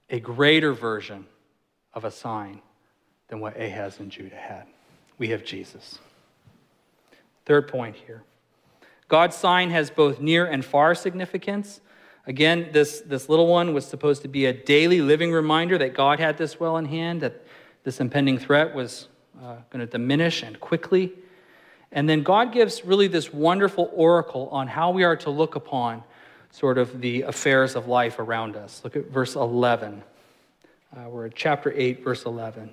[0.09, 1.27] a greater version
[1.95, 2.61] of a sign
[3.29, 4.67] than what Ahaz and Judah had.
[5.19, 5.99] We have Jesus.
[7.45, 8.23] Third point here
[9.09, 11.81] God's sign has both near and far significance.
[12.27, 16.21] Again, this, this little one was supposed to be a daily living reminder that God
[16.21, 17.45] had this well in hand, that
[17.83, 19.09] this impending threat was
[19.43, 21.13] uh, going to diminish and quickly.
[21.91, 26.05] And then God gives really this wonderful oracle on how we are to look upon
[26.51, 28.81] sort of the affairs of life around us.
[28.85, 30.03] Look at verse 11.
[30.95, 32.73] Uh, we're at chapter 8, verse 11.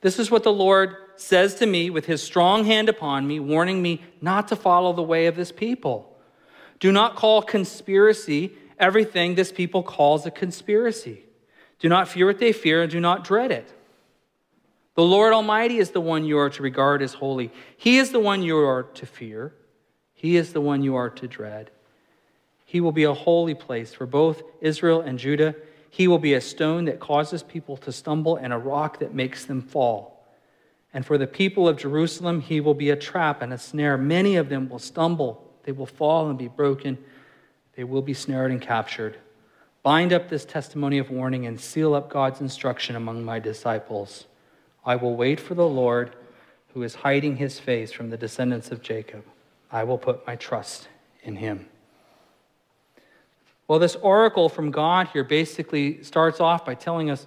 [0.00, 3.82] This is what the Lord says to me with his strong hand upon me, warning
[3.82, 6.16] me not to follow the way of this people.
[6.78, 11.24] Do not call conspiracy everything this people calls a conspiracy.
[11.80, 13.72] Do not fear what they fear and do not dread it.
[14.94, 17.52] The Lord Almighty is the one you are to regard as holy.
[17.76, 19.54] He is the one you are to fear.
[20.14, 21.70] He is the one you are to dread.
[22.64, 25.54] He will be a holy place for both Israel and Judah.
[25.90, 29.44] He will be a stone that causes people to stumble and a rock that makes
[29.44, 30.26] them fall.
[30.92, 33.96] And for the people of Jerusalem, he will be a trap and a snare.
[33.98, 36.96] Many of them will stumble they will fall and be broken.
[37.76, 39.18] They will be snared and captured.
[39.82, 44.24] Bind up this testimony of warning and seal up God's instruction among my disciples.
[44.86, 46.16] I will wait for the Lord
[46.72, 49.26] who is hiding his face from the descendants of Jacob.
[49.70, 50.88] I will put my trust
[51.22, 51.68] in him.
[53.68, 57.26] Well, this oracle from God here basically starts off by telling us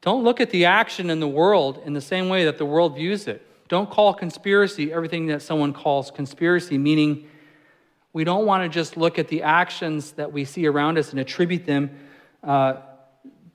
[0.00, 2.94] don't look at the action in the world in the same way that the world
[2.94, 3.44] views it.
[3.68, 7.26] Don't call conspiracy everything that someone calls conspiracy, meaning
[8.12, 11.18] we don't want to just look at the actions that we see around us and
[11.18, 11.90] attribute them
[12.42, 12.76] uh,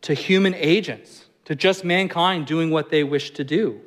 [0.02, 3.80] to human agents, to just mankind doing what they wish to do.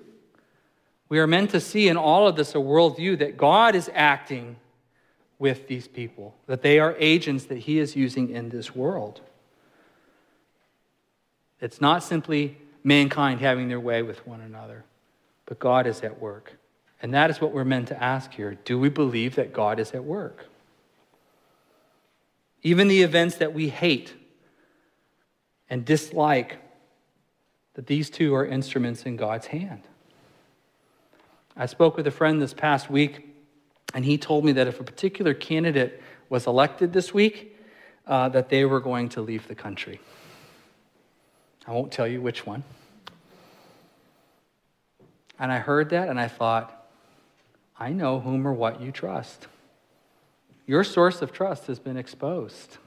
[1.08, 4.56] We are meant to see in all of this a worldview that God is acting
[5.42, 9.20] with these people, that they are agents that He is using in this world.
[11.60, 14.84] It's not simply mankind having their way with one another
[15.46, 16.54] but God is at work.
[17.02, 18.56] And that is what we're meant to ask here.
[18.64, 20.46] Do we believe that God is at work?
[22.62, 24.14] Even the events that we hate
[25.68, 26.58] and dislike,
[27.74, 29.82] that these two are instruments in God's hand.
[31.56, 33.31] I spoke with a friend this past week,
[33.94, 37.56] and he told me that if a particular candidate was elected this week,
[38.06, 40.00] uh, that they were going to leave the country.
[41.66, 42.64] I won't tell you which one.
[45.38, 46.86] And I heard that and I thought,
[47.78, 49.46] I know whom or what you trust.
[50.66, 52.78] Your source of trust has been exposed.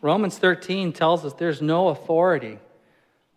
[0.00, 2.58] Romans 13 tells us there's no authority,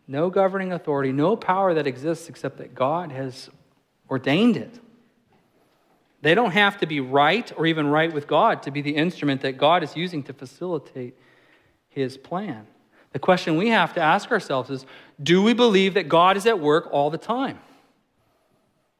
[0.08, 3.50] no governing authority, no power that exists except that God has
[4.10, 4.80] ordained it.
[6.22, 9.42] They don't have to be right or even right with God to be the instrument
[9.42, 11.18] that God is using to facilitate
[11.90, 12.68] his plan.
[13.12, 14.86] The question we have to ask ourselves is
[15.22, 17.60] do we believe that God is at work all the time?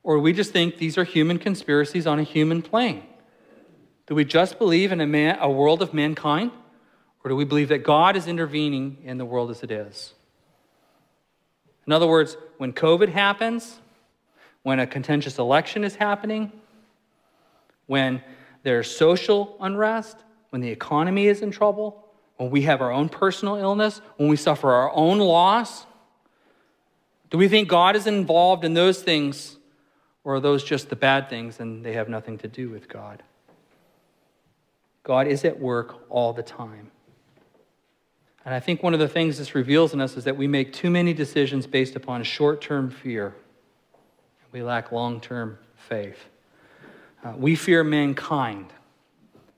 [0.04, 3.04] Or we just think these are human conspiracies on a human plane?
[4.08, 6.52] Do we just believe in a, man, a world of mankind?
[7.24, 10.14] Or do we believe that God is intervening in the world as it is?
[11.86, 13.80] In other words, when COVID happens,
[14.64, 16.52] when a contentious election is happening,
[17.92, 18.24] when
[18.64, 23.58] there's social unrest, when the economy is in trouble, when we have our own personal
[23.58, 25.86] illness, when we suffer our own loss?
[27.30, 29.58] Do we think God is involved in those things,
[30.24, 33.24] or are those just the bad things and they have nothing to do with God?
[35.04, 36.92] God is at work all the time.
[38.46, 40.72] And I think one of the things this reveals in us is that we make
[40.72, 43.36] too many decisions based upon short term fear.
[44.54, 46.31] We lack long term faith.
[47.24, 48.68] Uh, we fear mankind.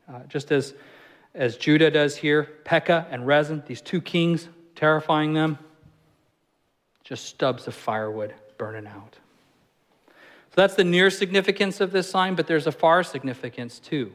[0.07, 0.73] Uh, just as,
[1.33, 5.57] as Judah does here, Pekah and Rezin, these two kings, terrifying them,
[7.03, 9.17] just stubs of firewood burning out.
[10.07, 14.13] So that's the near significance of this sign, but there's a far significance too.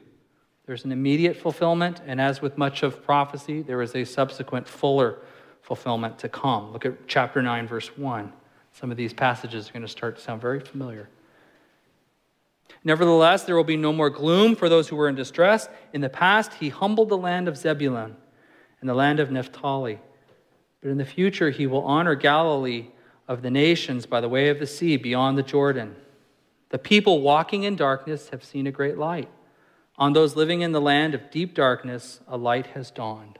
[0.66, 5.18] There's an immediate fulfillment, and as with much of prophecy, there is a subsequent fuller
[5.62, 6.72] fulfillment to come.
[6.72, 8.32] Look at chapter 9, verse 1.
[8.72, 11.08] Some of these passages are going to start to sound very familiar.
[12.84, 15.68] Nevertheless, there will be no more gloom for those who were in distress.
[15.92, 18.16] In the past, he humbled the land of Zebulun
[18.80, 20.00] and the land of Naphtali.
[20.80, 22.88] But in the future, he will honor Galilee
[23.26, 25.96] of the nations by the way of the sea beyond the Jordan.
[26.70, 29.28] The people walking in darkness have seen a great light.
[29.96, 33.38] On those living in the land of deep darkness, a light has dawned.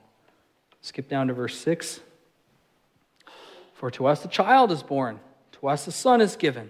[0.81, 2.01] Skip down to verse 6.
[3.73, 5.21] For to us a child is born,
[5.53, 6.69] to us a son is given,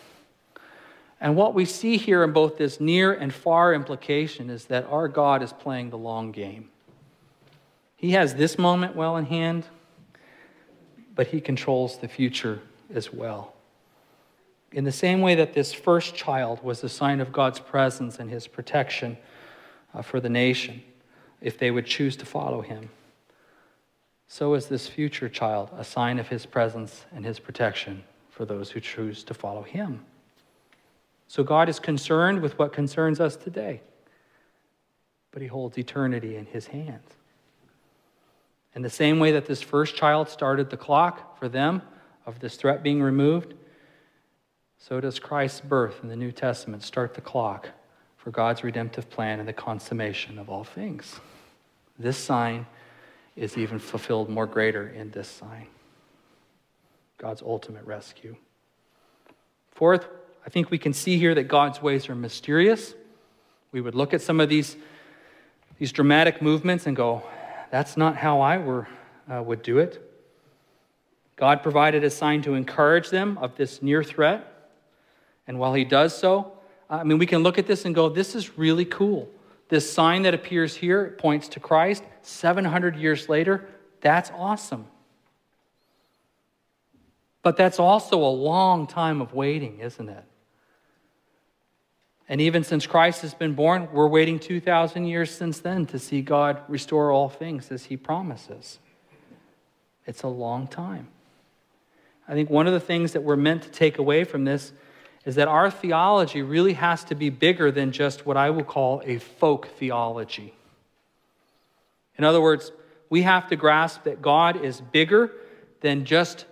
[1.21, 5.07] And what we see here in both this near and far implication is that our
[5.07, 6.69] God is playing the long game.
[7.95, 9.67] He has this moment well in hand,
[11.15, 12.59] but he controls the future
[12.93, 13.53] as well.
[14.73, 18.29] In the same way that this first child was a sign of God's presence and
[18.29, 19.17] his protection
[19.93, 20.81] uh, for the nation,
[21.39, 22.89] if they would choose to follow him
[24.31, 28.71] so is this future child a sign of his presence and his protection for those
[28.71, 30.05] who choose to follow him.
[31.31, 33.79] So God is concerned with what concerns us today,
[35.31, 37.07] but he holds eternity in his hands.
[38.75, 41.83] In the same way that this first child started the clock for them
[42.25, 43.53] of this threat being removed,
[44.77, 47.69] so does Christ's birth in the New Testament start the clock
[48.17, 51.21] for God's redemptive plan and the consummation of all things.
[51.97, 52.65] This sign
[53.37, 55.67] is even fulfilled more greater in this sign
[57.17, 58.35] God's ultimate rescue.
[59.69, 60.09] Fourth,
[60.45, 62.93] I think we can see here that God's ways are mysterious.
[63.71, 64.75] We would look at some of these,
[65.77, 67.23] these dramatic movements and go,
[67.71, 68.87] that's not how I were,
[69.31, 70.07] uh, would do it.
[71.35, 74.69] God provided a sign to encourage them of this near threat.
[75.47, 76.53] And while He does so,
[76.89, 79.29] I mean, we can look at this and go, this is really cool.
[79.69, 83.69] This sign that appears here points to Christ 700 years later.
[84.01, 84.85] That's awesome.
[87.41, 90.23] But that's also a long time of waiting, isn't it?
[92.31, 96.21] And even since Christ has been born, we're waiting 2,000 years since then to see
[96.21, 98.79] God restore all things as he promises.
[100.07, 101.09] It's a long time.
[102.29, 104.71] I think one of the things that we're meant to take away from this
[105.25, 109.01] is that our theology really has to be bigger than just what I will call
[109.03, 110.53] a folk theology.
[112.17, 112.71] In other words,
[113.09, 115.33] we have to grasp that God is bigger
[115.81, 116.45] than just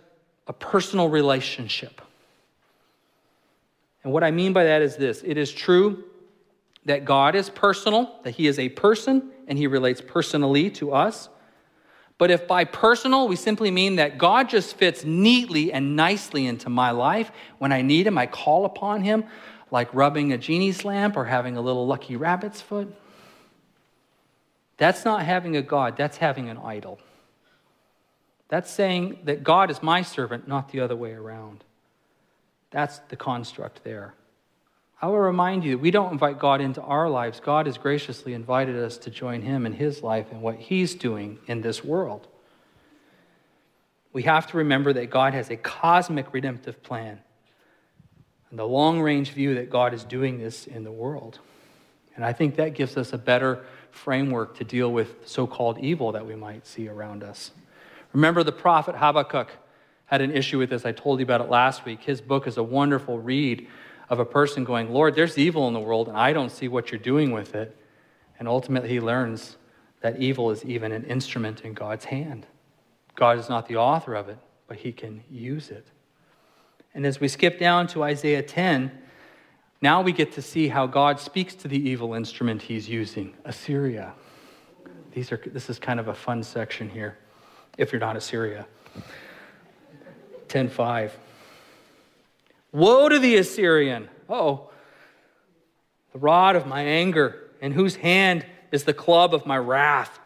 [0.46, 2.02] a personal relationship.
[4.03, 6.03] And what I mean by that is this it is true
[6.85, 11.29] that God is personal, that He is a person, and He relates personally to us.
[12.17, 16.69] But if by personal we simply mean that God just fits neatly and nicely into
[16.69, 19.25] my life, when I need Him, I call upon Him,
[19.71, 22.93] like rubbing a genie's lamp or having a little lucky rabbit's foot,
[24.77, 27.00] that's not having a God, that's having an idol.
[28.47, 31.63] That's saying that God is my servant, not the other way around.
[32.72, 34.13] That's the construct there.
[35.02, 37.40] I will remind you that we don't invite God into our lives.
[37.40, 41.40] God has graciously invited us to join Him in His life and what He's doing
[41.48, 42.28] in this world.
[44.12, 47.20] We have to remember that God has a cosmic redemptive plan
[48.50, 51.40] and the long range view that God is doing this in the world.
[52.15, 56.12] And I think that gives us a better framework to deal with so called evil
[56.12, 57.52] that we might see around us.
[58.12, 59.50] Remember, the prophet Habakkuk
[60.10, 60.85] had an issue with this.
[60.85, 62.01] I told you about it last week.
[62.01, 63.67] His book is a wonderful read
[64.10, 66.91] of a person going, Lord, there's evil in the world, and I don't see what
[66.91, 67.77] you're doing with it.
[68.39, 69.57] And ultimately, he learns
[70.01, 72.47] that evil is even an instrument in God's hand.
[73.13, 75.85] God is not the author of it, but he can use it.
[76.95, 78.91] And as we skip down to Isaiah 10,
[79.79, 84.13] now we get to see how God speaks to the evil instrument he's using, Assyria.
[85.12, 87.19] These are, this is kind of a fun section here,
[87.77, 88.65] if you're not Assyria.
[90.50, 91.12] 10.5.
[92.71, 94.10] Woe to the Assyrian!
[94.27, 94.69] Oh,
[96.13, 100.19] the rod of my anger, in whose hand is the club of my wrath.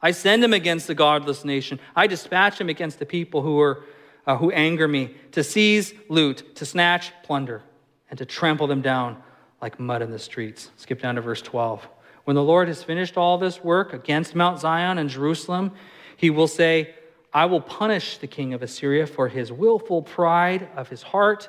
[0.00, 1.78] I send him against the godless nation.
[1.94, 3.84] I dispatch him against the people who, are,
[4.26, 7.62] uh, who anger me, to seize loot, to snatch plunder,
[8.10, 9.22] and to trample them down
[9.60, 10.70] like mud in the streets.
[10.76, 11.86] Skip down to verse 12.
[12.24, 15.72] When the Lord has finished all this work against Mount Zion and Jerusalem,
[16.16, 16.94] he will say,
[17.34, 21.48] I will punish the king of Assyria for his willful pride of his heart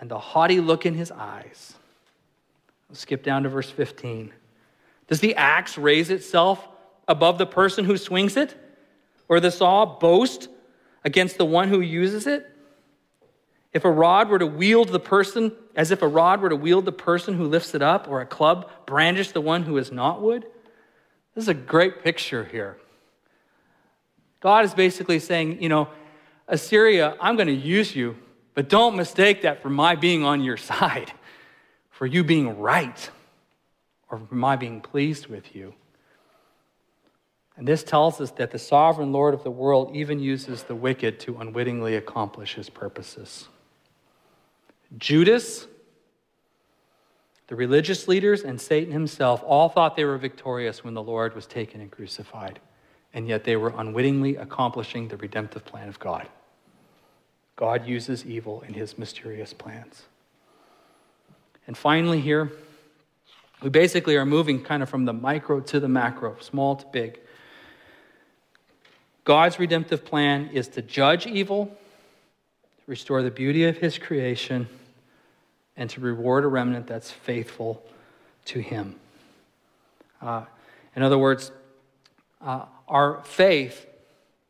[0.00, 1.74] and the haughty look in his eyes.
[2.88, 4.32] Let's skip down to verse 15.
[5.08, 6.66] Does the axe raise itself
[7.06, 8.56] above the person who swings it?
[9.28, 10.48] Or the saw boast
[11.04, 12.50] against the one who uses it?
[13.72, 16.84] If a rod were to wield the person, as if a rod were to wield
[16.84, 20.22] the person who lifts it up, or a club brandish the one who is not
[20.22, 20.46] wood?
[21.34, 22.78] This is a great picture here.
[24.44, 25.88] God is basically saying, you know,
[26.48, 28.14] Assyria, I'm going to use you,
[28.52, 31.10] but don't mistake that for my being on your side,
[31.88, 33.10] for you being right,
[34.10, 35.72] or for my being pleased with you.
[37.56, 41.20] And this tells us that the sovereign Lord of the world even uses the wicked
[41.20, 43.48] to unwittingly accomplish his purposes.
[44.98, 45.66] Judas,
[47.46, 51.46] the religious leaders, and Satan himself all thought they were victorious when the Lord was
[51.46, 52.60] taken and crucified
[53.14, 56.28] and yet they were unwittingly accomplishing the redemptive plan of God.
[57.56, 60.02] God uses evil in his mysterious plans.
[61.68, 62.50] And finally, here,
[63.62, 67.20] we basically are moving kind of from the micro to the macro, small to big.
[69.24, 74.68] God's redemptive plan is to judge evil, to restore the beauty of his creation,
[75.76, 77.82] and to reward a remnant that's faithful
[78.46, 78.96] to him.
[80.20, 80.44] Uh,
[80.94, 81.52] in other words,
[82.42, 83.86] uh, our faith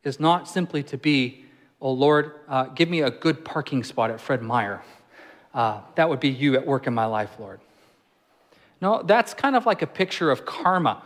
[0.03, 1.45] is not simply to be,
[1.81, 4.81] oh Lord, uh, give me a good parking spot at Fred Meyer.
[5.53, 7.59] Uh, that would be you at work in my life, Lord.
[8.81, 11.01] No, that's kind of like a picture of karma,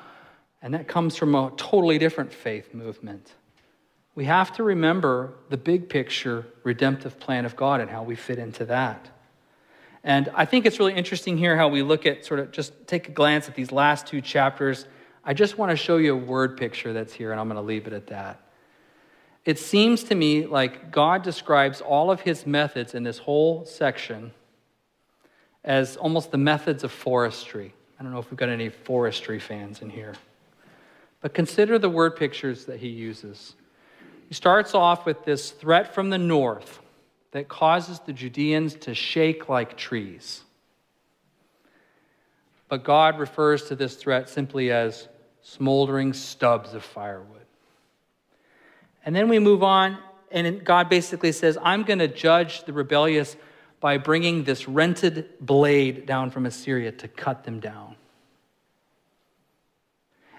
[0.62, 3.34] and that comes from a totally different faith movement.
[4.16, 8.40] We have to remember the big picture redemptive plan of God and how we fit
[8.40, 9.10] into that.
[10.04, 13.08] And I think it's really interesting here how we look at sort of just take
[13.08, 14.86] a glance at these last two chapters
[15.24, 17.62] I just want to show you a word picture that's here, and I'm going to
[17.62, 18.42] leave it at that.
[19.46, 24.32] It seems to me like God describes all of his methods in this whole section
[25.64, 27.74] as almost the methods of forestry.
[28.00, 30.14] I don't know if we've got any forestry fans in here.
[31.22, 33.56] But consider the word pictures that he uses.
[34.28, 36.80] He starts off with this threat from the north
[37.32, 40.44] that causes the Judeans to shake like trees.
[42.70, 45.08] But God refers to this threat simply as
[45.42, 47.46] smoldering stubs of firewood.
[49.06, 49.98] And then we move on,
[50.32, 53.36] and God basically says, I'm going to judge the rebellious
[53.80, 57.96] by bringing this rented blade down from Assyria to cut them down.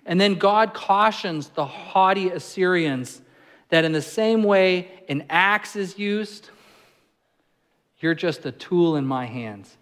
[0.06, 3.22] And then God cautions the haughty Assyrians
[3.70, 6.50] that in the same way an axe is used,
[8.00, 9.76] you're just a tool in my hands.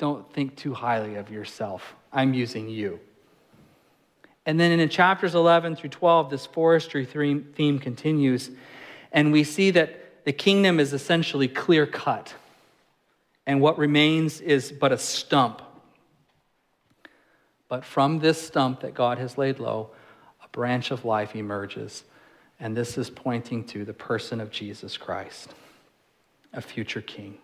[0.00, 1.94] Don't think too highly of yourself.
[2.10, 3.00] I'm using you.
[4.46, 8.50] And then in chapters 11 through 12, this forestry theme continues,
[9.12, 12.34] and we see that the kingdom is essentially clear cut,
[13.46, 15.60] and what remains is but a stump.
[17.68, 19.90] But from this stump that God has laid low,
[20.42, 22.04] a branch of life emerges,
[22.58, 25.54] and this is pointing to the person of Jesus Christ,
[26.54, 27.36] a future king.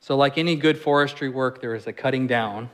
[0.00, 2.70] So, like any good forestry work, there is a cutting down,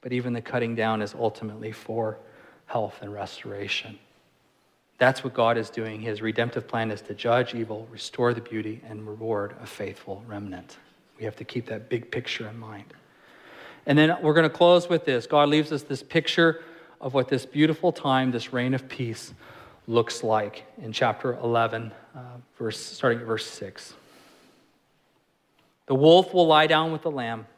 [0.00, 2.18] but even the cutting down is ultimately for
[2.66, 3.98] health and restoration.
[4.98, 6.00] That's what God is doing.
[6.00, 10.76] His redemptive plan is to judge evil, restore the beauty, and reward a faithful remnant.
[11.18, 12.92] We have to keep that big picture in mind.
[13.86, 15.26] And then we're going to close with this.
[15.26, 16.62] God leaves us this picture
[17.00, 19.32] of what this beautiful time, this reign of peace,
[19.86, 22.20] looks like in chapter 11, uh,
[22.58, 23.94] verse, starting at verse 6.
[25.90, 27.48] The wolf will lie down with the lamb,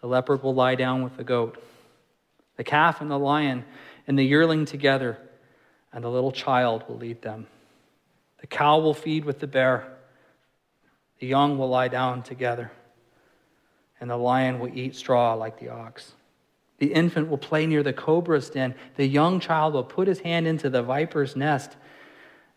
[0.00, 1.62] the leopard will lie down with the goat,
[2.56, 3.66] the calf and the lion
[4.06, 5.18] and the yearling together,
[5.92, 7.46] and the little child will lead them.
[8.40, 9.98] The cow will feed with the bear,
[11.20, 12.72] The young will lie down together,
[14.00, 16.12] and the lion will eat straw like the ox.
[16.78, 18.74] The infant will play near the cobra's den.
[18.94, 21.76] The young child will put his hand into the viper's nest.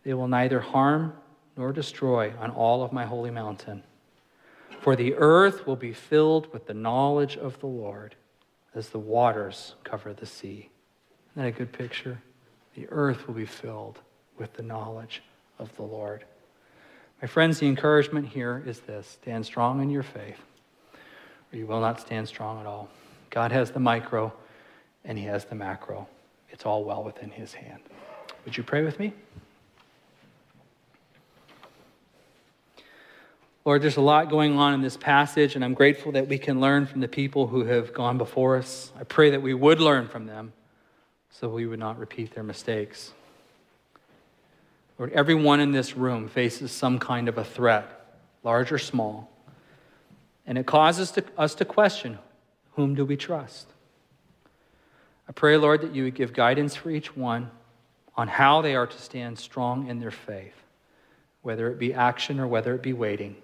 [0.06, 1.16] They will neither harm
[1.58, 3.84] nor destroy on all of my holy mountain.
[4.90, 8.16] For the earth will be filled with the knowledge of the Lord
[8.74, 10.72] as the waters cover the sea.
[11.30, 12.20] Isn't that a good picture?
[12.74, 14.00] The earth will be filled
[14.40, 15.22] with the knowledge
[15.60, 16.26] of the Lord.
[17.22, 20.40] My friends, the encouragement here is this stand strong in your faith,
[21.54, 22.90] or you will not stand strong at all.
[23.30, 24.34] God has the micro
[25.06, 26.08] and He has the macro.
[26.50, 27.84] It's all well within His hand.
[28.44, 29.14] Would you pray with me?
[33.70, 36.60] Lord, there's a lot going on in this passage, and I'm grateful that we can
[36.60, 38.92] learn from the people who have gone before us.
[39.00, 40.54] I pray that we would learn from them
[41.30, 43.14] so we would not repeat their mistakes.
[44.98, 49.30] Lord, everyone in this room faces some kind of a threat, large or small.
[50.48, 52.18] And it causes to, us to question
[52.72, 53.68] whom do we trust?
[55.28, 57.52] I pray, Lord, that you would give guidance for each one
[58.18, 60.60] on how they are to stand strong in their faith,
[61.44, 63.36] whether it be action or whether it be waiting.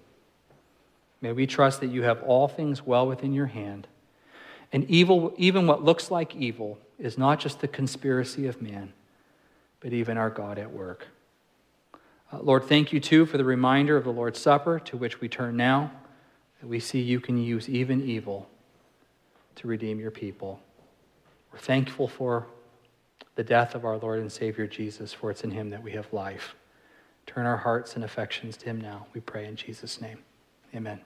[1.26, 3.88] May we trust that you have all things well within your hand.
[4.72, 8.94] And evil, even what looks like evil, is not just the conspiracy of man,
[9.80, 11.08] but even our God at work.
[12.32, 15.28] Uh, Lord, thank you too for the reminder of the Lord's Supper to which we
[15.28, 15.90] turn now,
[16.62, 18.48] that we see you can use even evil
[19.56, 20.60] to redeem your people.
[21.52, 22.46] We're thankful for
[23.34, 26.14] the death of our Lord and Savior Jesus, for it's in him that we have
[26.14, 26.54] life.
[27.26, 30.20] Turn our hearts and affections to him now, we pray in Jesus' name.
[30.76, 31.02] Amen.